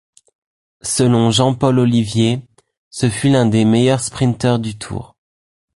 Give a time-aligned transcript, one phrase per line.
[0.81, 2.41] Selon Jean-Paul Ollivier,
[2.89, 5.15] ce fut l'un des meilleurs sprinteurs du Tour.